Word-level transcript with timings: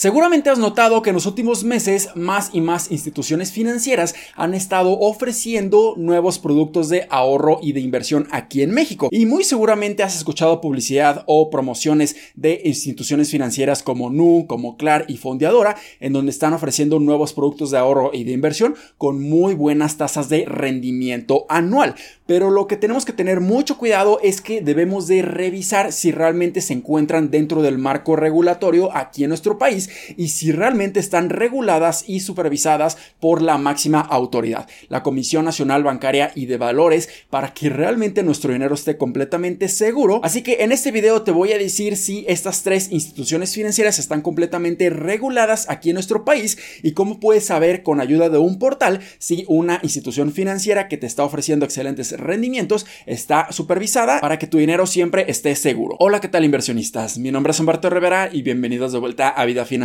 Seguramente 0.00 0.48
has 0.48 0.58
notado 0.58 1.02
que 1.02 1.10
en 1.10 1.14
los 1.16 1.26
últimos 1.26 1.62
meses 1.62 2.08
más 2.14 2.48
y 2.54 2.62
más 2.62 2.90
instituciones 2.90 3.52
financieras 3.52 4.14
han 4.34 4.54
estado 4.54 4.98
ofreciendo 4.98 5.92
nuevos 5.98 6.38
productos 6.38 6.88
de 6.88 7.06
ahorro 7.10 7.58
y 7.60 7.72
de 7.72 7.80
inversión 7.80 8.26
aquí 8.30 8.62
en 8.62 8.70
México. 8.70 9.10
Y 9.10 9.26
muy 9.26 9.44
seguramente 9.44 10.02
has 10.02 10.16
escuchado 10.16 10.62
publicidad 10.62 11.22
o 11.26 11.50
promociones 11.50 12.16
de 12.34 12.62
instituciones 12.64 13.30
financieras 13.30 13.82
como 13.82 14.08
Nu, 14.08 14.46
como 14.48 14.78
Clar 14.78 15.04
y 15.06 15.18
Fondeadora, 15.18 15.76
en 16.00 16.14
donde 16.14 16.30
están 16.30 16.54
ofreciendo 16.54 16.98
nuevos 16.98 17.34
productos 17.34 17.70
de 17.70 17.76
ahorro 17.76 18.10
y 18.14 18.24
de 18.24 18.32
inversión 18.32 18.76
con 18.96 19.20
muy 19.20 19.52
buenas 19.52 19.98
tasas 19.98 20.30
de 20.30 20.46
rendimiento 20.46 21.44
anual. 21.50 21.94
Pero 22.24 22.50
lo 22.50 22.68
que 22.68 22.78
tenemos 22.78 23.04
que 23.04 23.12
tener 23.12 23.40
mucho 23.40 23.76
cuidado 23.76 24.18
es 24.22 24.40
que 24.40 24.62
debemos 24.62 25.08
de 25.08 25.20
revisar 25.20 25.92
si 25.92 26.10
realmente 26.10 26.62
se 26.62 26.72
encuentran 26.72 27.30
dentro 27.30 27.60
del 27.60 27.76
marco 27.76 28.16
regulatorio 28.16 28.96
aquí 28.96 29.24
en 29.24 29.28
nuestro 29.28 29.58
país 29.58 29.89
y 30.16 30.28
si 30.28 30.52
realmente 30.52 31.00
están 31.00 31.30
reguladas 31.30 32.04
y 32.06 32.20
supervisadas 32.20 32.96
por 33.18 33.42
la 33.42 33.58
máxima 33.58 34.00
autoridad, 34.00 34.68
la 34.88 35.02
Comisión 35.02 35.44
Nacional 35.44 35.82
Bancaria 35.82 36.32
y 36.34 36.46
de 36.46 36.56
Valores, 36.56 37.08
para 37.30 37.54
que 37.54 37.68
realmente 37.68 38.22
nuestro 38.22 38.52
dinero 38.52 38.74
esté 38.74 38.96
completamente 38.96 39.68
seguro. 39.68 40.20
Así 40.22 40.42
que 40.42 40.58
en 40.60 40.72
este 40.72 40.90
video 40.90 41.22
te 41.22 41.30
voy 41.30 41.52
a 41.52 41.58
decir 41.58 41.96
si 41.96 42.24
estas 42.28 42.62
tres 42.62 42.90
instituciones 42.90 43.54
financieras 43.54 43.98
están 43.98 44.22
completamente 44.22 44.90
reguladas 44.90 45.68
aquí 45.68 45.90
en 45.90 45.94
nuestro 45.94 46.24
país 46.24 46.58
y 46.82 46.92
cómo 46.92 47.20
puedes 47.20 47.46
saber 47.46 47.82
con 47.82 48.00
ayuda 48.00 48.28
de 48.28 48.38
un 48.38 48.58
portal 48.58 49.00
si 49.18 49.44
una 49.48 49.80
institución 49.82 50.32
financiera 50.32 50.88
que 50.88 50.96
te 50.96 51.06
está 51.06 51.24
ofreciendo 51.24 51.64
excelentes 51.64 52.18
rendimientos 52.18 52.86
está 53.06 53.52
supervisada 53.52 54.20
para 54.20 54.38
que 54.38 54.46
tu 54.46 54.58
dinero 54.58 54.86
siempre 54.86 55.24
esté 55.28 55.54
seguro. 55.56 55.96
Hola, 55.98 56.20
¿qué 56.20 56.28
tal 56.28 56.44
inversionistas? 56.44 57.18
Mi 57.18 57.30
nombre 57.30 57.52
es 57.52 57.60
Humberto 57.60 57.90
Rivera 57.90 58.28
y 58.32 58.42
bienvenidos 58.42 58.92
de 58.92 58.98
vuelta 58.98 59.28
a 59.28 59.44
Vida 59.44 59.64
Financiera, 59.64 59.79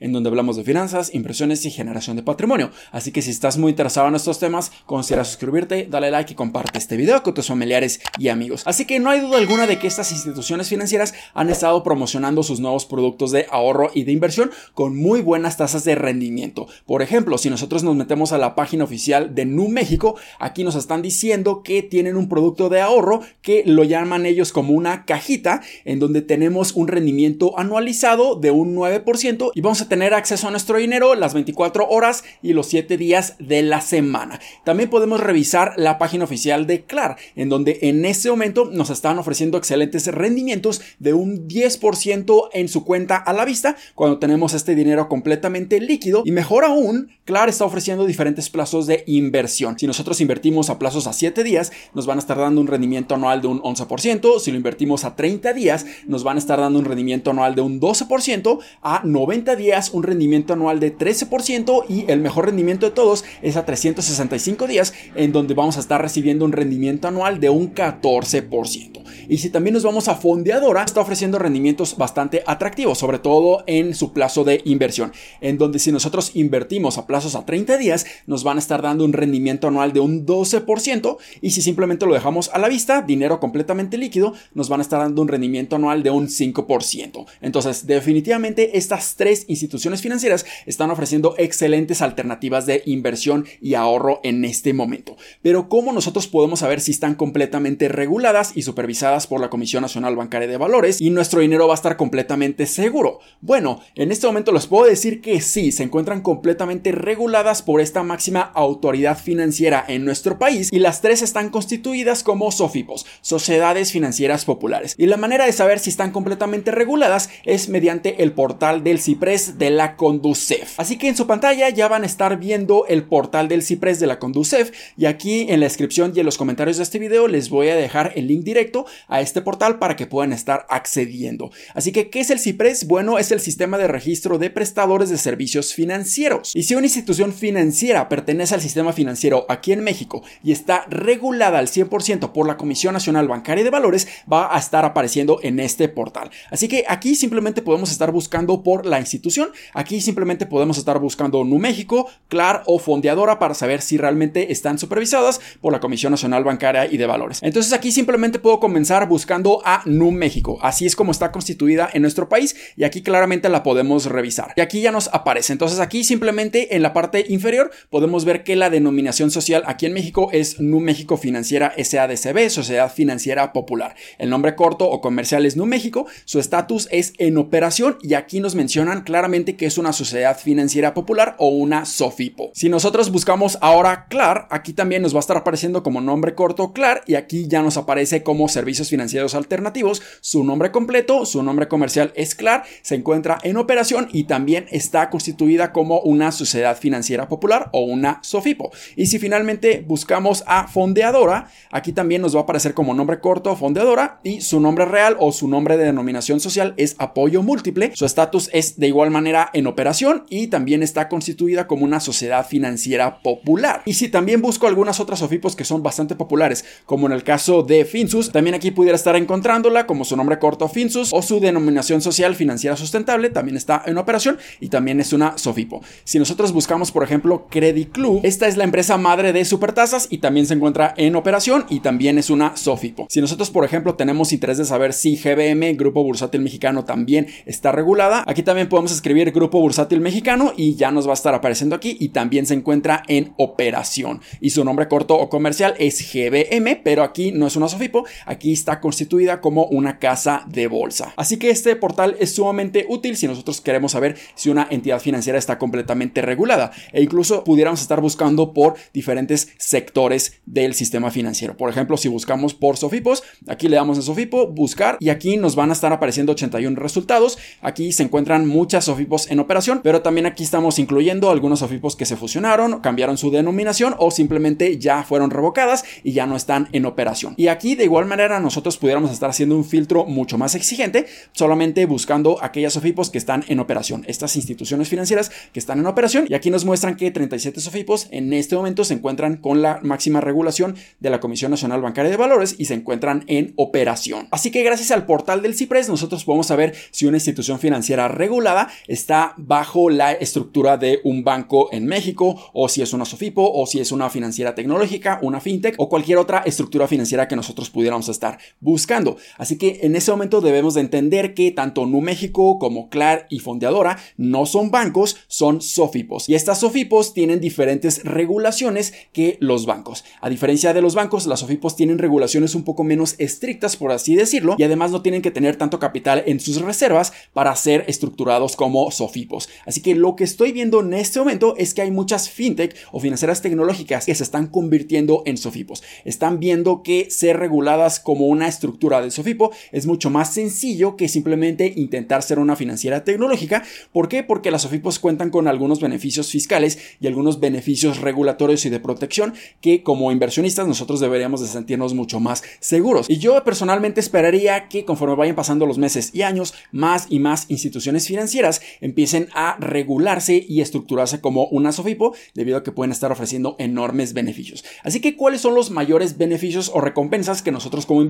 en 0.00 0.12
donde 0.12 0.28
hablamos 0.28 0.56
de 0.56 0.64
finanzas, 0.64 1.14
impresiones 1.14 1.64
y 1.64 1.70
generación 1.70 2.16
de 2.16 2.22
patrimonio. 2.22 2.70
Así 2.92 3.12
que 3.12 3.22
si 3.22 3.30
estás 3.30 3.58
muy 3.58 3.70
interesado 3.70 4.08
en 4.08 4.14
estos 4.14 4.38
temas, 4.38 4.72
considera 4.86 5.24
suscribirte, 5.24 5.86
dale 5.90 6.10
like 6.10 6.32
y 6.32 6.36
comparte 6.36 6.78
este 6.78 6.96
video 6.96 7.22
con 7.22 7.34
tus 7.34 7.46
familiares 7.46 8.00
y 8.18 8.28
amigos. 8.28 8.62
Así 8.66 8.84
que 8.84 8.98
no 8.98 9.10
hay 9.10 9.20
duda 9.20 9.38
alguna 9.38 9.66
de 9.66 9.78
que 9.78 9.86
estas 9.86 10.12
instituciones 10.12 10.68
financieras 10.68 11.14
han 11.34 11.50
estado 11.50 11.82
promocionando 11.82 12.42
sus 12.42 12.60
nuevos 12.60 12.86
productos 12.86 13.30
de 13.30 13.46
ahorro 13.50 13.90
y 13.94 14.04
de 14.04 14.12
inversión 14.12 14.50
con 14.74 14.96
muy 14.96 15.20
buenas 15.22 15.56
tasas 15.56 15.84
de 15.84 15.94
rendimiento. 15.94 16.66
Por 16.86 17.02
ejemplo, 17.02 17.38
si 17.38 17.50
nosotros 17.50 17.82
nos 17.82 17.96
metemos 17.96 18.32
a 18.32 18.38
la 18.38 18.54
página 18.54 18.84
oficial 18.84 19.34
de 19.34 19.44
Nu 19.44 19.68
México, 19.68 20.16
aquí 20.38 20.64
nos 20.64 20.74
están 20.74 21.02
diciendo 21.02 21.62
que 21.62 21.82
tienen 21.82 22.16
un 22.16 22.28
producto 22.28 22.68
de 22.68 22.80
ahorro 22.80 23.20
que 23.42 23.62
lo 23.66 23.84
llaman 23.84 24.26
ellos 24.26 24.52
como 24.52 24.72
una 24.72 25.04
cajita 25.04 25.62
en 25.84 25.98
donde 25.98 26.22
tenemos 26.22 26.72
un 26.72 26.88
rendimiento 26.88 27.58
anualizado 27.58 28.36
de 28.36 28.50
un 28.50 28.74
9% 28.74 29.25
y 29.54 29.60
vamos 29.60 29.80
a 29.80 29.88
tener 29.88 30.14
acceso 30.14 30.46
a 30.46 30.52
nuestro 30.52 30.78
dinero 30.78 31.16
las 31.16 31.34
24 31.34 31.88
horas 31.88 32.22
y 32.42 32.52
los 32.52 32.68
7 32.68 32.96
días 32.96 33.34
de 33.40 33.62
la 33.62 33.80
semana. 33.80 34.38
También 34.64 34.88
podemos 34.88 35.18
revisar 35.18 35.72
la 35.76 35.98
página 35.98 36.22
oficial 36.22 36.68
de 36.68 36.84
Clar, 36.84 37.16
en 37.34 37.48
donde 37.48 37.80
en 37.82 38.04
este 38.04 38.30
momento 38.30 38.66
nos 38.66 38.90
están 38.90 39.18
ofreciendo 39.18 39.58
excelentes 39.58 40.06
rendimientos 40.06 40.80
de 41.00 41.12
un 41.12 41.48
10% 41.48 42.50
en 42.52 42.68
su 42.68 42.84
cuenta 42.84 43.16
a 43.16 43.32
la 43.32 43.44
vista 43.44 43.76
cuando 43.96 44.20
tenemos 44.20 44.54
este 44.54 44.76
dinero 44.76 45.08
completamente 45.08 45.80
líquido 45.80 46.22
y 46.24 46.30
mejor 46.30 46.64
aún, 46.64 47.10
Clar 47.24 47.48
está 47.48 47.64
ofreciendo 47.64 48.06
diferentes 48.06 48.48
plazos 48.48 48.86
de 48.86 49.02
inversión. 49.08 49.76
Si 49.76 49.88
nosotros 49.88 50.20
invertimos 50.20 50.70
a 50.70 50.78
plazos 50.78 51.08
a 51.08 51.12
7 51.12 51.42
días, 51.42 51.72
nos 51.94 52.06
van 52.06 52.18
a 52.18 52.20
estar 52.20 52.38
dando 52.38 52.60
un 52.60 52.68
rendimiento 52.68 53.16
anual 53.16 53.42
de 53.42 53.48
un 53.48 53.60
11%, 53.60 54.38
si 54.38 54.52
lo 54.52 54.56
invertimos 54.56 55.04
a 55.04 55.16
30 55.16 55.52
días, 55.52 55.84
nos 56.06 56.22
van 56.22 56.36
a 56.36 56.38
estar 56.38 56.60
dando 56.60 56.78
un 56.78 56.84
rendimiento 56.84 57.32
anual 57.32 57.56
de 57.56 57.62
un 57.62 57.80
12%, 57.80 58.60
a 58.82 59.02
90 59.16 59.56
días 59.56 59.90
un 59.94 60.02
rendimiento 60.02 60.52
anual 60.52 60.78
de 60.78 60.94
13% 60.94 61.86
y 61.88 62.04
el 62.10 62.20
mejor 62.20 62.44
rendimiento 62.44 62.84
de 62.84 62.92
todos 62.92 63.24
es 63.40 63.56
a 63.56 63.64
365 63.64 64.66
días 64.66 64.92
en 65.14 65.32
donde 65.32 65.54
vamos 65.54 65.78
a 65.78 65.80
estar 65.80 66.02
recibiendo 66.02 66.44
un 66.44 66.52
rendimiento 66.52 67.08
anual 67.08 67.40
de 67.40 67.48
un 67.48 67.74
14%. 67.74 69.05
Y 69.28 69.38
si 69.38 69.50
también 69.50 69.74
nos 69.74 69.82
vamos 69.82 70.08
a 70.08 70.14
Fondeadora, 70.14 70.82
está 70.82 71.00
ofreciendo 71.00 71.38
rendimientos 71.38 71.96
bastante 71.96 72.42
atractivos, 72.46 72.98
sobre 72.98 73.18
todo 73.18 73.64
en 73.66 73.94
su 73.94 74.12
plazo 74.12 74.44
de 74.44 74.62
inversión, 74.64 75.12
en 75.40 75.58
donde 75.58 75.78
si 75.78 75.92
nosotros 75.92 76.32
invertimos 76.34 76.98
a 76.98 77.06
plazos 77.06 77.34
a 77.34 77.44
30 77.44 77.76
días, 77.78 78.06
nos 78.26 78.44
van 78.44 78.56
a 78.56 78.60
estar 78.60 78.82
dando 78.82 79.04
un 79.04 79.12
rendimiento 79.12 79.68
anual 79.68 79.92
de 79.92 80.00
un 80.00 80.26
12% 80.26 81.16
y 81.40 81.50
si 81.50 81.62
simplemente 81.62 82.06
lo 82.06 82.14
dejamos 82.14 82.50
a 82.52 82.58
la 82.58 82.68
vista, 82.68 83.02
dinero 83.02 83.40
completamente 83.40 83.98
líquido, 83.98 84.34
nos 84.54 84.68
van 84.68 84.80
a 84.80 84.82
estar 84.82 85.00
dando 85.00 85.22
un 85.22 85.28
rendimiento 85.28 85.76
anual 85.76 86.02
de 86.02 86.10
un 86.10 86.28
5%. 86.28 87.26
Entonces, 87.40 87.86
definitivamente 87.86 88.76
estas 88.78 89.16
tres 89.16 89.44
instituciones 89.48 90.02
financieras 90.02 90.46
están 90.66 90.90
ofreciendo 90.90 91.34
excelentes 91.38 92.02
alternativas 92.02 92.66
de 92.66 92.82
inversión 92.86 93.46
y 93.60 93.74
ahorro 93.74 94.20
en 94.22 94.44
este 94.44 94.72
momento. 94.72 95.16
Pero 95.42 95.68
¿cómo 95.68 95.92
nosotros 95.92 96.26
podemos 96.26 96.60
saber 96.60 96.80
si 96.80 96.90
están 96.90 97.14
completamente 97.14 97.88
reguladas 97.88 98.52
y 98.54 98.62
supervisadas 98.62 99.15
por 99.24 99.40
la 99.40 99.50
Comisión 99.50 99.82
Nacional 99.82 100.16
Bancaria 100.16 100.48
de 100.48 100.56
Valores 100.56 101.00
y 101.00 101.10
nuestro 101.10 101.40
dinero 101.40 101.68
va 101.68 101.74
a 101.74 101.76
estar 101.76 101.96
completamente 101.96 102.66
seguro. 102.66 103.20
Bueno, 103.40 103.80
en 103.94 104.10
este 104.10 104.26
momento 104.26 104.52
les 104.52 104.66
puedo 104.66 104.84
decir 104.84 105.20
que 105.20 105.40
sí, 105.40 105.70
se 105.70 105.84
encuentran 105.84 106.20
completamente 106.22 106.92
reguladas 106.92 107.62
por 107.62 107.80
esta 107.80 108.02
máxima 108.02 108.40
autoridad 108.40 109.16
financiera 109.16 109.84
en 109.86 110.04
nuestro 110.04 110.38
país 110.38 110.72
y 110.72 110.80
las 110.80 111.00
tres 111.00 111.22
están 111.22 111.50
constituidas 111.50 112.22
como 112.22 112.50
SOFIPOS, 112.50 113.06
Sociedades 113.20 113.92
Financieras 113.92 114.44
Populares. 114.44 114.94
Y 114.98 115.06
la 115.06 115.16
manera 115.16 115.46
de 115.46 115.52
saber 115.52 115.78
si 115.78 115.90
están 115.90 116.10
completamente 116.10 116.70
reguladas 116.70 117.30
es 117.44 117.68
mediante 117.68 118.22
el 118.22 118.32
portal 118.32 118.82
del 118.82 119.00
CIPRES 119.00 119.58
de 119.58 119.70
la 119.70 119.96
Conducef. 119.96 120.78
Así 120.80 120.98
que 120.98 121.08
en 121.08 121.16
su 121.16 121.26
pantalla 121.26 121.68
ya 121.70 121.88
van 121.88 122.02
a 122.02 122.06
estar 122.06 122.38
viendo 122.38 122.86
el 122.86 123.04
portal 123.04 123.48
del 123.48 123.62
CIPRES 123.62 124.00
de 124.00 124.06
la 124.06 124.18
Conducef 124.18 124.72
y 124.96 125.06
aquí 125.06 125.46
en 125.48 125.60
la 125.60 125.66
descripción 125.66 126.12
y 126.14 126.20
en 126.20 126.26
los 126.26 126.38
comentarios 126.38 126.78
de 126.78 126.82
este 126.82 126.98
video 126.98 127.28
les 127.28 127.50
voy 127.50 127.68
a 127.68 127.76
dejar 127.76 128.12
el 128.16 128.26
link 128.26 128.42
directo 128.42 128.86
a 129.08 129.20
este 129.20 129.42
portal 129.42 129.78
para 129.78 129.96
que 129.96 130.06
puedan 130.06 130.32
estar 130.32 130.66
accediendo. 130.68 131.50
Así 131.74 131.92
que, 131.92 132.10
¿qué 132.10 132.20
es 132.20 132.30
el 132.30 132.40
CIPRES? 132.40 132.86
Bueno, 132.86 133.18
es 133.18 133.32
el 133.32 133.40
sistema 133.40 133.78
de 133.78 133.88
registro 133.88 134.38
de 134.38 134.50
prestadores 134.50 135.10
de 135.10 135.18
servicios 135.18 135.74
financieros. 135.74 136.54
Y 136.54 136.64
si 136.64 136.74
una 136.74 136.86
institución 136.86 137.32
financiera 137.32 138.08
pertenece 138.08 138.54
al 138.54 138.60
sistema 138.60 138.92
financiero 138.92 139.46
aquí 139.48 139.72
en 139.72 139.84
México 139.84 140.22
y 140.42 140.52
está 140.52 140.84
regulada 140.88 141.58
al 141.58 141.68
100% 141.68 142.32
por 142.32 142.46
la 142.46 142.56
Comisión 142.56 142.92
Nacional 142.94 143.28
Bancaria 143.28 143.64
de 143.64 143.70
Valores, 143.70 144.08
va 144.30 144.54
a 144.54 144.58
estar 144.58 144.84
apareciendo 144.84 145.38
en 145.42 145.60
este 145.60 145.88
portal. 145.88 146.30
Así 146.50 146.68
que 146.68 146.84
aquí 146.88 147.14
simplemente 147.14 147.62
podemos 147.62 147.90
estar 147.90 148.12
buscando 148.12 148.62
por 148.62 148.86
la 148.86 149.00
institución. 149.00 149.50
Aquí 149.74 150.00
simplemente 150.00 150.46
podemos 150.46 150.78
estar 150.78 150.98
buscando 150.98 151.44
Nu 151.44 151.58
México, 151.58 152.08
Clar 152.28 152.62
o 152.66 152.78
Fondeadora 152.78 153.38
para 153.38 153.54
saber 153.54 153.82
si 153.82 153.96
realmente 153.96 154.52
están 154.52 154.78
supervisadas 154.78 155.40
por 155.60 155.72
la 155.72 155.80
Comisión 155.80 156.10
Nacional 156.10 156.44
Bancaria 156.44 156.86
y 156.86 156.96
de 156.96 157.06
Valores. 157.06 157.40
Entonces 157.42 157.72
aquí 157.72 157.92
simplemente 157.92 158.38
puedo 158.38 158.60
comenzar 158.60 158.95
buscando 159.04 159.60
a 159.66 159.82
Nu 159.84 160.10
México. 160.10 160.58
Así 160.62 160.86
es 160.86 160.96
como 160.96 161.12
está 161.12 161.30
constituida 161.30 161.90
en 161.92 162.00
nuestro 162.00 162.30
país 162.30 162.56
y 162.76 162.84
aquí 162.84 163.02
claramente 163.02 163.50
la 163.50 163.62
podemos 163.62 164.06
revisar. 164.06 164.54
Y 164.56 164.62
aquí 164.62 164.80
ya 164.80 164.92
nos 164.92 165.08
aparece. 165.12 165.52
Entonces 165.52 165.78
aquí 165.80 166.04
simplemente 166.04 166.74
en 166.74 166.82
la 166.82 166.94
parte 166.94 167.26
inferior 167.28 167.70
podemos 167.90 168.24
ver 168.24 168.42
que 168.42 168.56
la 168.56 168.70
denominación 168.70 169.30
social 169.30 169.62
aquí 169.66 169.84
en 169.84 169.92
México 169.92 170.30
es 170.32 170.58
Nu 170.60 170.80
México 170.80 171.18
Financiera 171.18 171.74
SADCB, 171.76 172.48
Sociedad 172.48 172.90
Financiera 172.90 173.52
Popular. 173.52 173.94
El 174.16 174.30
nombre 174.30 174.54
corto 174.54 174.88
o 174.88 175.02
comercial 175.02 175.44
es 175.44 175.56
Nu 175.56 175.66
México. 175.66 176.06
Su 176.24 176.38
estatus 176.38 176.88
es 176.90 177.12
en 177.18 177.36
operación 177.36 177.98
y 178.00 178.14
aquí 178.14 178.40
nos 178.40 178.54
mencionan 178.54 179.02
claramente 179.02 179.56
que 179.56 179.66
es 179.66 179.76
una 179.76 179.92
sociedad 179.92 180.38
financiera 180.38 180.94
popular 180.94 181.36
o 181.38 181.48
una 181.48 181.84
SOFIPO. 181.84 182.52
Si 182.54 182.68
nosotros 182.68 183.10
buscamos 183.10 183.58
ahora 183.60 184.06
CLAR, 184.08 184.46
aquí 184.50 184.72
también 184.72 185.02
nos 185.02 185.14
va 185.14 185.18
a 185.18 185.20
estar 185.20 185.36
apareciendo 185.36 185.82
como 185.82 186.00
nombre 186.00 186.34
corto 186.34 186.72
CLAR 186.72 187.02
y 187.06 187.14
aquí 187.14 187.46
ya 187.48 187.62
nos 187.62 187.76
aparece 187.76 188.22
como 188.22 188.48
servicio 188.48 188.84
financieros 188.90 189.34
alternativos. 189.34 190.02
Su 190.20 190.44
nombre 190.44 190.70
completo, 190.70 191.26
su 191.26 191.42
nombre 191.42 191.68
comercial 191.68 192.12
es 192.14 192.34
CLAR, 192.34 192.64
se 192.82 192.94
encuentra 192.94 193.38
en 193.42 193.56
operación 193.56 194.08
y 194.12 194.24
también 194.24 194.66
está 194.70 195.10
constituida 195.10 195.72
como 195.72 196.00
una 196.00 196.32
sociedad 196.32 196.76
financiera 196.76 197.28
popular 197.28 197.70
o 197.72 197.80
una 197.80 198.20
SOFIPO. 198.22 198.70
Y 198.96 199.06
si 199.06 199.18
finalmente 199.18 199.84
buscamos 199.86 200.44
a 200.46 200.68
Fondeadora, 200.68 201.48
aquí 201.70 201.92
también 201.92 202.22
nos 202.22 202.34
va 202.34 202.40
a 202.40 202.42
aparecer 202.42 202.74
como 202.74 202.94
nombre 202.94 203.20
corto 203.20 203.54
Fondeadora 203.56 204.20
y 204.22 204.40
su 204.40 204.60
nombre 204.60 204.84
real 204.84 205.16
o 205.18 205.32
su 205.32 205.48
nombre 205.48 205.76
de 205.76 205.84
denominación 205.84 206.40
social 206.40 206.74
es 206.76 206.96
Apoyo 206.98 207.42
Múltiple. 207.42 207.92
Su 207.94 208.04
estatus 208.04 208.50
es 208.52 208.78
de 208.78 208.88
igual 208.88 209.10
manera 209.10 209.50
en 209.52 209.66
operación 209.66 210.24
y 210.28 210.48
también 210.48 210.82
está 210.82 211.08
constituida 211.08 211.66
como 211.66 211.84
una 211.84 212.00
sociedad 212.00 212.46
financiera 212.46 213.20
popular. 213.20 213.82
Y 213.84 213.94
si 213.94 214.08
también 214.08 214.42
busco 214.42 214.66
algunas 214.66 215.00
otras 215.00 215.20
SOFIPOS 215.20 215.56
que 215.56 215.64
son 215.64 215.82
bastante 215.82 216.14
populares, 216.14 216.64
como 216.84 217.06
en 217.06 217.12
el 217.12 217.24
caso 217.24 217.62
de 217.62 217.84
Finsus, 217.84 218.32
también 218.32 218.54
aquí 218.54 218.65
aquí 218.66 218.72
pudiera 218.72 218.96
estar 218.96 219.14
encontrándola 219.14 219.86
como 219.86 220.04
su 220.04 220.16
nombre 220.16 220.40
corto 220.40 220.68
Finsus 220.68 221.12
o 221.12 221.22
su 221.22 221.38
denominación 221.38 222.00
social 222.00 222.34
financiera 222.34 222.76
sustentable, 222.76 223.30
también 223.30 223.56
está 223.56 223.80
en 223.86 223.96
operación 223.96 224.38
y 224.58 224.70
también 224.70 224.98
es 224.98 225.12
una 225.12 225.38
Sofipo. 225.38 225.82
Si 226.02 226.18
nosotros 226.18 226.50
buscamos, 226.50 226.90
por 226.90 227.04
ejemplo, 227.04 227.46
Credit 227.48 227.92
Club, 227.92 228.22
esta 228.24 228.48
es 228.48 228.56
la 228.56 228.64
empresa 228.64 228.96
madre 228.96 229.32
de 229.32 229.44
Supertasas 229.44 230.08
y 230.10 230.18
también 230.18 230.46
se 230.46 230.54
encuentra 230.54 230.94
en 230.96 231.14
operación 231.14 231.64
y 231.68 231.78
también 231.78 232.18
es 232.18 232.28
una 232.28 232.56
Sofipo. 232.56 233.06
Si 233.08 233.20
nosotros, 233.20 233.50
por 233.50 233.64
ejemplo, 233.64 233.94
tenemos 233.94 234.32
interés 234.32 234.58
de 234.58 234.64
saber 234.64 234.92
si 234.92 235.16
GBM, 235.16 235.76
Grupo 235.76 236.02
Bursátil 236.02 236.40
Mexicano, 236.40 236.84
también 236.84 237.28
está 237.44 237.70
regulada, 237.70 238.24
aquí 238.26 238.42
también 238.42 238.68
podemos 238.68 238.90
escribir 238.90 239.30
Grupo 239.30 239.60
Bursátil 239.60 240.00
Mexicano 240.00 240.54
y 240.56 240.74
ya 240.74 240.90
nos 240.90 241.06
va 241.06 241.12
a 241.12 241.14
estar 241.14 241.34
apareciendo 241.34 241.76
aquí 241.76 241.96
y 242.00 242.08
también 242.08 242.46
se 242.46 242.54
encuentra 242.54 243.04
en 243.06 243.32
operación. 243.36 244.22
Y 244.40 244.50
su 244.50 244.64
nombre 244.64 244.88
corto 244.88 245.16
o 245.16 245.28
comercial 245.28 245.74
es 245.78 246.12
GBM, 246.12 246.80
pero 246.82 247.04
aquí 247.04 247.30
no 247.30 247.46
es 247.46 247.54
una 247.54 247.68
Sofipo, 247.68 248.04
aquí 248.24 248.55
está 248.56 248.80
constituida 248.80 249.40
como 249.40 249.66
una 249.66 249.98
casa 249.98 250.44
de 250.48 250.66
bolsa. 250.66 251.12
Así 251.16 251.38
que 251.38 251.50
este 251.50 251.76
portal 251.76 252.16
es 252.18 252.34
sumamente 252.34 252.86
útil 252.88 253.16
si 253.16 253.26
nosotros 253.26 253.60
queremos 253.60 253.92
saber 253.92 254.16
si 254.34 254.50
una 254.50 254.66
entidad 254.70 255.00
financiera 255.00 255.38
está 255.38 255.58
completamente 255.58 256.22
regulada 256.22 256.72
e 256.92 257.02
incluso 257.02 257.44
pudiéramos 257.44 257.80
estar 257.80 258.00
buscando 258.00 258.52
por 258.52 258.74
diferentes 258.92 259.48
sectores 259.58 260.40
del 260.46 260.74
sistema 260.74 261.10
financiero. 261.10 261.56
Por 261.56 261.70
ejemplo, 261.70 261.96
si 261.96 262.08
buscamos 262.08 262.54
por 262.54 262.76
Sofipos, 262.76 263.22
aquí 263.46 263.68
le 263.68 263.76
damos 263.76 263.96
en 263.98 264.02
Sofipo, 264.02 264.46
buscar 264.46 264.96
y 265.00 265.10
aquí 265.10 265.36
nos 265.36 265.56
van 265.56 265.70
a 265.70 265.72
estar 265.72 265.92
apareciendo 265.92 266.32
81 266.32 266.78
resultados. 266.78 267.38
Aquí 267.60 267.92
se 267.92 268.02
encuentran 268.02 268.46
muchas 268.46 268.84
Sofipos 268.84 269.30
en 269.30 269.40
operación, 269.40 269.80
pero 269.82 270.02
también 270.02 270.26
aquí 270.26 270.42
estamos 270.42 270.78
incluyendo 270.78 271.30
algunos 271.30 271.60
Sofipos 271.60 271.96
que 271.96 272.06
se 272.06 272.16
fusionaron, 272.16 272.80
cambiaron 272.80 273.18
su 273.18 273.30
denominación 273.30 273.94
o 273.98 274.10
simplemente 274.10 274.78
ya 274.78 275.02
fueron 275.02 275.30
revocadas 275.30 275.84
y 276.02 276.12
ya 276.12 276.26
no 276.26 276.36
están 276.36 276.68
en 276.72 276.86
operación. 276.86 277.34
Y 277.36 277.48
aquí 277.48 277.74
de 277.74 277.84
igual 277.84 278.06
manera 278.06 278.40
nosotros 278.46 278.78
pudiéramos 278.78 279.10
estar 279.10 279.28
haciendo 279.28 279.56
un 279.56 279.64
filtro 279.64 280.06
mucho 280.06 280.38
más 280.38 280.54
exigente, 280.54 281.06
solamente 281.32 281.84
buscando 281.84 282.38
aquellas 282.42 282.72
Sofipos 282.72 283.10
que 283.10 283.18
están 283.18 283.44
en 283.48 283.60
operación, 283.60 284.04
estas 284.06 284.36
instituciones 284.36 284.88
financieras 284.88 285.30
que 285.52 285.58
están 285.58 285.78
en 285.78 285.86
operación 285.86 286.26
y 286.28 286.34
aquí 286.34 286.50
nos 286.50 286.64
muestran 286.64 286.96
que 286.96 287.10
37 287.10 287.60
Sofipos 287.60 288.08
en 288.10 288.32
este 288.32 288.56
momento 288.56 288.84
se 288.84 288.94
encuentran 288.94 289.36
con 289.36 289.62
la 289.62 289.80
máxima 289.82 290.20
regulación 290.20 290.76
de 291.00 291.10
la 291.10 291.20
Comisión 291.20 291.50
Nacional 291.50 291.82
Bancaria 291.82 292.10
de 292.10 292.16
Valores 292.16 292.54
y 292.58 292.66
se 292.66 292.74
encuentran 292.74 293.24
en 293.26 293.52
operación. 293.56 294.28
Así 294.30 294.50
que 294.50 294.62
gracias 294.62 294.90
al 294.90 295.06
portal 295.06 295.42
del 295.42 295.54
CIPRES 295.54 295.88
nosotros 295.88 296.24
podemos 296.24 296.46
saber 296.46 296.74
si 296.90 297.06
una 297.06 297.16
institución 297.16 297.58
financiera 297.58 298.08
regulada 298.08 298.68
está 298.86 299.34
bajo 299.36 299.90
la 299.90 300.12
estructura 300.12 300.76
de 300.76 301.00
un 301.04 301.24
banco 301.24 301.68
en 301.72 301.86
México 301.86 302.50
o 302.52 302.68
si 302.68 302.82
es 302.82 302.92
una 302.92 303.04
Sofipo 303.04 303.50
o 303.52 303.66
si 303.66 303.80
es 303.80 303.92
una 303.92 304.08
financiera 304.08 304.54
tecnológica, 304.54 305.18
una 305.22 305.40
fintech 305.40 305.74
o 305.78 305.88
cualquier 305.88 306.18
otra 306.18 306.42
estructura 306.46 306.86
financiera 306.86 307.26
que 307.28 307.36
nosotros 307.36 307.70
pudiéramos 307.70 308.08
estar 308.08 308.35
buscando. 308.60 309.16
Así 309.38 309.58
que 309.58 309.80
en 309.82 309.96
ese 309.96 310.10
momento 310.10 310.40
debemos 310.40 310.74
de 310.74 310.80
entender 310.80 311.34
que 311.34 311.50
tanto 311.50 311.86
Nu 311.86 312.00
México 312.00 312.58
como 312.58 312.88
Clar 312.88 313.26
y 313.30 313.38
Fondeadora 313.40 313.98
no 314.16 314.46
son 314.46 314.70
bancos, 314.70 315.16
son 315.28 315.60
Sofipos. 315.60 316.28
Y 316.28 316.34
estas 316.34 316.60
Sofipos 316.60 317.14
tienen 317.14 317.40
diferentes 317.40 318.04
regulaciones 318.04 318.94
que 319.12 319.36
los 319.40 319.66
bancos. 319.66 320.04
A 320.20 320.30
diferencia 320.30 320.72
de 320.74 320.82
los 320.82 320.94
bancos, 320.94 321.26
las 321.26 321.40
Sofipos 321.40 321.76
tienen 321.76 321.98
regulaciones 321.98 322.54
un 322.54 322.64
poco 322.64 322.84
menos 322.84 323.14
estrictas, 323.18 323.76
por 323.76 323.92
así 323.92 324.14
decirlo, 324.14 324.56
y 324.58 324.62
además 324.62 324.90
no 324.90 325.02
tienen 325.02 325.22
que 325.22 325.30
tener 325.30 325.56
tanto 325.56 325.78
capital 325.78 326.22
en 326.26 326.40
sus 326.40 326.60
reservas 326.60 327.12
para 327.32 327.54
ser 327.56 327.84
estructurados 327.88 328.56
como 328.56 328.90
Sofipos. 328.90 329.48
Así 329.66 329.80
que 329.80 329.94
lo 329.94 330.16
que 330.16 330.24
estoy 330.24 330.52
viendo 330.52 330.80
en 330.80 330.94
este 330.94 331.18
momento 331.18 331.54
es 331.56 331.74
que 331.74 331.82
hay 331.82 331.90
muchas 331.90 332.28
fintech 332.30 332.76
o 332.92 333.00
financieras 333.00 333.42
tecnológicas 333.42 334.06
que 334.06 334.14
se 334.14 334.22
están 334.22 334.46
convirtiendo 334.46 335.22
en 335.26 335.36
Sofipos. 335.36 335.82
Están 336.04 336.40
viendo 336.40 336.82
que 336.82 337.10
ser 337.10 337.38
reguladas 337.38 338.00
como 338.00 338.25
una 338.26 338.48
estructura 338.48 339.00
de 339.00 339.10
Sofipo 339.10 339.52
es 339.72 339.86
mucho 339.86 340.10
más 340.10 340.32
sencillo 340.32 340.96
que 340.96 341.08
simplemente 341.08 341.72
intentar 341.76 342.22
ser 342.22 342.38
una 342.38 342.56
financiera 342.56 343.04
tecnológica. 343.04 343.62
¿Por 343.92 344.08
qué? 344.08 344.22
Porque 344.22 344.50
las 344.50 344.62
Sofipos 344.62 344.98
cuentan 344.98 345.30
con 345.30 345.48
algunos 345.48 345.80
beneficios 345.80 346.30
fiscales 346.30 346.78
y 347.00 347.06
algunos 347.06 347.40
beneficios 347.40 348.00
regulatorios 348.00 348.64
y 348.66 348.70
de 348.70 348.80
protección 348.80 349.34
que 349.60 349.82
como 349.82 350.12
inversionistas 350.12 350.66
nosotros 350.66 351.00
deberíamos 351.00 351.40
de 351.40 351.46
sentirnos 351.46 351.94
mucho 351.94 352.20
más 352.20 352.42
seguros. 352.60 353.08
Y 353.08 353.18
yo 353.18 353.42
personalmente 353.44 354.00
esperaría 354.00 354.68
que 354.68 354.84
conforme 354.84 355.14
vayan 355.14 355.36
pasando 355.36 355.66
los 355.66 355.78
meses 355.78 356.10
y 356.12 356.22
años, 356.22 356.54
más 356.72 357.06
y 357.10 357.18
más 357.18 357.46
instituciones 357.48 358.06
financieras 358.06 358.60
empiecen 358.80 359.28
a 359.34 359.56
regularse 359.58 360.44
y 360.46 360.60
estructurarse 360.60 361.20
como 361.20 361.46
una 361.46 361.72
Sofipo 361.72 362.14
debido 362.34 362.58
a 362.58 362.62
que 362.62 362.72
pueden 362.72 362.92
estar 362.92 363.12
ofreciendo 363.12 363.56
enormes 363.58 364.12
beneficios. 364.12 364.64
Así 364.82 365.00
que, 365.00 365.16
¿cuáles 365.16 365.40
son 365.40 365.54
los 365.54 365.70
mayores 365.70 366.18
beneficios 366.18 366.70
o 366.72 366.80
recompensas 366.80 367.42
que 367.42 367.52
nosotros 367.52 367.86
como 367.86 368.02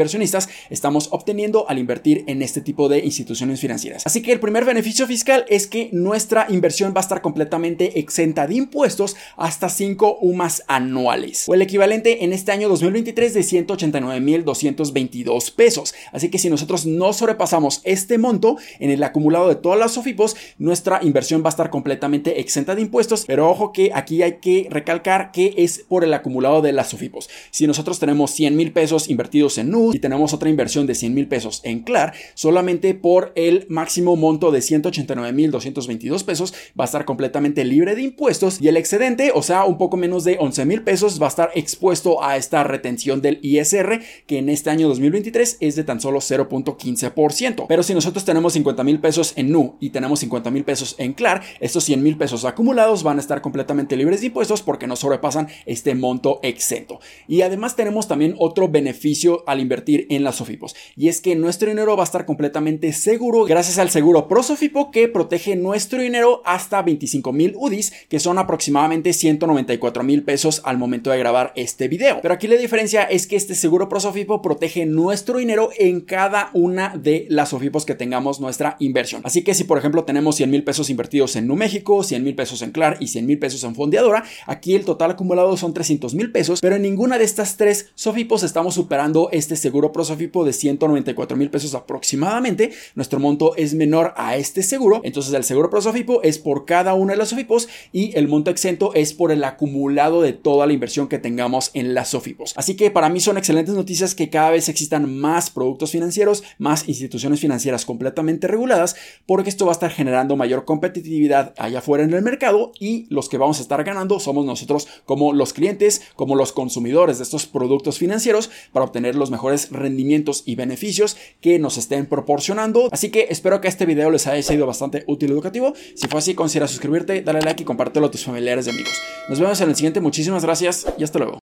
estamos 0.70 1.08
obteniendo 1.12 1.68
al 1.68 1.78
invertir 1.78 2.24
en 2.26 2.42
este 2.42 2.60
tipo 2.60 2.88
de 2.88 2.98
instituciones 3.00 3.60
financieras? 3.60 4.06
Así 4.06 4.22
que 4.22 4.32
el 4.32 4.40
primer 4.40 4.64
beneficio 4.64 5.06
fiscal 5.06 5.44
es 5.48 5.66
que 5.66 5.90
nuestra 5.92 6.46
inversión 6.48 6.94
va 6.94 7.00
a 7.00 7.02
estar 7.02 7.20
completamente 7.22 7.98
exenta 7.98 8.46
de 8.46 8.54
impuestos 8.54 9.16
hasta 9.36 9.68
5 9.68 10.18
UMAS 10.20 10.62
anuales, 10.68 11.48
o 11.48 11.54
el 11.54 11.62
equivalente 11.62 12.24
en 12.24 12.32
este 12.32 12.52
año 12.52 12.68
2023 12.68 13.34
de 13.34 13.40
189.222 13.40 15.54
pesos. 15.54 15.94
Así 16.12 16.30
que 16.30 16.38
si 16.38 16.48
nosotros 16.50 16.86
no 16.86 17.12
sobrepasamos 17.12 17.80
este 17.84 18.18
monto 18.18 18.56
en 18.78 18.90
el 18.90 19.02
acumulado 19.02 19.48
de 19.48 19.56
todas 19.56 19.78
las 19.78 19.92
SOFIPOS, 19.92 20.36
nuestra 20.58 21.00
inversión 21.02 21.42
va 21.42 21.48
a 21.48 21.50
estar 21.50 21.68
completamente 21.70 22.40
exenta 22.40 22.74
de 22.74 22.82
impuestos, 22.82 23.24
pero 23.26 23.50
ojo 23.50 23.72
que 23.72 23.90
aquí 23.94 24.22
hay 24.22 24.38
que 24.38 24.68
recalcar 24.70 25.32
que 25.32 25.54
es 25.56 25.84
por 25.88 26.04
el 26.04 26.14
acumulado 26.14 26.62
de 26.62 26.72
las 26.72 26.90
SOFIPOS. 26.90 27.28
Si 27.50 27.66
nosotros 27.66 27.98
tenemos 27.98 28.30
100 28.32 28.56
mil 28.56 28.72
pesos 28.72 29.08
invertidos 29.08 29.58
en 29.58 29.70
NUS 29.70 29.95
y 29.96 29.98
tenemos 29.98 30.34
otra 30.34 30.50
inversión 30.50 30.86
de 30.86 30.94
100 30.94 31.14
mil 31.14 31.26
pesos 31.26 31.62
en 31.64 31.80
CLAR, 31.80 32.12
solamente 32.34 32.92
por 32.92 33.32
el 33.34 33.64
máximo 33.70 34.14
monto 34.14 34.50
de 34.50 34.58
189.222 34.58 36.22
pesos 36.22 36.52
va 36.78 36.84
a 36.84 36.86
estar 36.86 37.06
completamente 37.06 37.64
libre 37.64 37.94
de 37.94 38.02
impuestos 38.02 38.60
y 38.60 38.68
el 38.68 38.76
excedente, 38.76 39.32
o 39.34 39.42
sea, 39.42 39.64
un 39.64 39.78
poco 39.78 39.96
menos 39.96 40.24
de 40.24 40.36
11 40.38 40.66
mil 40.66 40.82
pesos, 40.82 41.20
va 41.20 41.26
a 41.26 41.28
estar 41.30 41.50
expuesto 41.54 42.22
a 42.22 42.36
esta 42.36 42.62
retención 42.62 43.22
del 43.22 43.38
ISR 43.40 44.02
que 44.26 44.36
en 44.36 44.50
este 44.50 44.68
año 44.68 44.86
2023 44.88 45.56
es 45.60 45.76
de 45.76 45.84
tan 45.84 45.98
solo 45.98 46.18
0.15%. 46.18 47.64
Pero 47.66 47.82
si 47.82 47.94
nosotros 47.94 48.26
tenemos 48.26 48.52
50 48.52 48.84
mil 48.84 49.00
pesos 49.00 49.32
en 49.36 49.50
NU 49.50 49.76
y 49.80 49.90
tenemos 49.90 50.20
50 50.20 50.50
mil 50.50 50.64
pesos 50.64 50.94
en 50.98 51.14
CLAR, 51.14 51.42
estos 51.60 51.84
100 51.84 52.02
mil 52.02 52.18
pesos 52.18 52.44
acumulados 52.44 53.02
van 53.02 53.16
a 53.16 53.20
estar 53.20 53.40
completamente 53.40 53.96
libres 53.96 54.20
de 54.20 54.26
impuestos 54.26 54.60
porque 54.60 54.86
no 54.86 54.94
sobrepasan 54.94 55.48
este 55.64 55.94
monto 55.94 56.38
exento. 56.42 57.00
Y 57.26 57.40
además 57.40 57.76
tenemos 57.76 58.08
también 58.08 58.34
otro 58.38 58.68
beneficio 58.68 59.42
al 59.46 59.60
invertir 59.60 59.85
en 59.86 60.24
las 60.24 60.36
SOFIPOS 60.36 60.74
y 60.96 61.08
es 61.08 61.20
que 61.20 61.36
nuestro 61.36 61.68
dinero 61.68 61.96
va 61.96 62.02
a 62.02 62.04
estar 62.04 62.26
completamente 62.26 62.92
seguro 62.92 63.44
gracias 63.44 63.78
al 63.78 63.90
seguro 63.90 64.28
ProSofipo 64.28 64.90
que 64.90 65.08
protege 65.08 65.56
nuestro 65.56 66.00
dinero 66.00 66.42
hasta 66.44 66.82
25 66.82 67.32
mil 67.32 67.54
UDIs 67.56 67.92
que 68.08 68.20
son 68.20 68.38
aproximadamente 68.38 69.12
194 69.12 70.02
mil 70.02 70.22
pesos 70.22 70.62
al 70.64 70.78
momento 70.78 71.10
de 71.10 71.18
grabar 71.18 71.52
este 71.56 71.88
video. 71.88 72.20
Pero 72.22 72.34
aquí 72.34 72.46
la 72.46 72.56
diferencia 72.56 73.04
es 73.04 73.26
que 73.26 73.36
este 73.36 73.54
seguro 73.54 73.88
ProSofipo 73.88 74.42
protege 74.42 74.86
nuestro 74.86 75.38
dinero 75.38 75.70
en 75.78 76.00
cada 76.00 76.50
una 76.52 76.96
de 76.96 77.26
las 77.28 77.50
SOFIPOS 77.50 77.84
que 77.84 77.94
tengamos 77.94 78.40
nuestra 78.40 78.76
inversión. 78.80 79.22
Así 79.24 79.42
que 79.42 79.54
si 79.54 79.64
por 79.64 79.78
ejemplo 79.78 80.04
tenemos 80.04 80.36
100 80.36 80.50
mil 80.50 80.64
pesos 80.64 80.90
invertidos 80.90 81.36
en 81.36 81.46
Nu 81.46 81.56
México, 81.56 82.02
100 82.02 82.24
mil 82.24 82.34
pesos 82.34 82.62
en 82.62 82.72
Clar 82.72 82.96
y 83.00 83.08
100 83.08 83.26
mil 83.26 83.38
pesos 83.38 83.62
en 83.64 83.74
Fondeadora, 83.74 84.24
aquí 84.46 84.74
el 84.74 84.84
total 84.84 85.12
acumulado 85.12 85.56
son 85.56 85.74
300 85.74 86.14
mil 86.14 86.32
pesos, 86.32 86.60
pero 86.60 86.76
en 86.76 86.82
ninguna 86.82 87.18
de 87.18 87.24
estas 87.24 87.56
tres 87.56 87.90
Sofipos 87.94 88.42
estamos 88.42 88.74
superando 88.74 89.28
este 89.32 89.56
seguro 89.56 89.75
ProSofipo 89.92 90.44
de 90.44 90.52
194 90.52 91.36
mil 91.36 91.50
pesos 91.50 91.74
aproximadamente. 91.74 92.72
Nuestro 92.94 93.20
monto 93.20 93.54
es 93.56 93.74
menor 93.74 94.14
a 94.16 94.36
este 94.36 94.62
seguro, 94.62 95.00
entonces 95.04 95.32
el 95.32 95.44
seguro 95.44 95.70
ProSofipo 95.70 96.22
es 96.22 96.38
por 96.38 96.64
cada 96.64 96.94
una 96.94 97.12
de 97.12 97.18
las 97.18 97.28
Sofipos 97.28 97.68
y 97.92 98.16
el 98.16 98.28
monto 98.28 98.50
exento 98.50 98.94
es 98.94 99.12
por 99.12 99.32
el 99.32 99.44
acumulado 99.44 100.22
de 100.22 100.32
toda 100.32 100.66
la 100.66 100.72
inversión 100.72 101.08
que 101.08 101.18
tengamos 101.18 101.70
en 101.74 101.94
las 101.94 102.08
Sofipos. 102.10 102.52
Así 102.56 102.76
que 102.76 102.90
para 102.90 103.08
mí 103.08 103.20
son 103.20 103.38
excelentes 103.38 103.74
noticias 103.74 104.14
que 104.14 104.30
cada 104.30 104.50
vez 104.50 104.68
existan 104.68 105.18
más 105.18 105.50
productos 105.50 105.90
financieros, 105.90 106.42
más 106.58 106.88
instituciones 106.88 107.40
financieras 107.40 107.84
completamente 107.84 108.46
reguladas, 108.46 108.96
porque 109.26 109.50
esto 109.50 109.66
va 109.66 109.72
a 109.72 109.74
estar 109.74 109.90
generando 109.90 110.36
mayor 110.36 110.64
competitividad 110.64 111.54
allá 111.58 111.78
afuera 111.78 112.04
en 112.04 112.14
el 112.14 112.22
mercado 112.22 112.72
y 112.78 113.06
los 113.10 113.28
que 113.28 113.38
vamos 113.38 113.58
a 113.58 113.62
estar 113.62 113.82
ganando 113.84 114.20
somos 114.20 114.44
nosotros 114.44 114.88
como 115.04 115.32
los 115.32 115.52
clientes, 115.52 116.02
como 116.14 116.34
los 116.34 116.52
consumidores 116.52 117.18
de 117.18 117.24
estos 117.24 117.46
productos 117.46 117.98
financieros 117.98 118.50
para 118.72 118.84
obtener 118.84 119.16
los 119.16 119.30
rendimientos 119.70 120.42
y 120.46 120.54
beneficios 120.54 121.16
que 121.40 121.58
nos 121.58 121.76
estén 121.78 122.06
proporcionando. 122.06 122.88
Así 122.92 123.10
que 123.10 123.26
espero 123.30 123.60
que 123.60 123.68
este 123.68 123.86
video 123.86 124.10
les 124.10 124.26
haya 124.26 124.42
sido 124.42 124.66
bastante 124.66 125.04
útil 125.06 125.30
y 125.30 125.32
educativo. 125.32 125.74
Si 125.94 126.08
fue 126.08 126.18
así, 126.18 126.34
considera 126.34 126.68
suscribirte, 126.68 127.22
dale 127.22 127.40
like 127.40 127.62
y 127.62 127.66
compártelo 127.66 128.06
a 128.06 128.10
tus 128.10 128.24
familiares 128.24 128.66
y 128.66 128.70
amigos. 128.70 128.94
Nos 129.28 129.40
vemos 129.40 129.60
en 129.60 129.68
el 129.68 129.76
siguiente. 129.76 130.00
Muchísimas 130.00 130.44
gracias 130.44 130.86
y 130.98 131.04
hasta 131.04 131.18
luego. 131.18 131.38